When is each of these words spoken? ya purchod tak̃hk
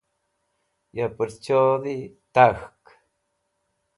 ya 0.97 1.05
purchod 1.15 1.83
tak̃hk 2.33 2.83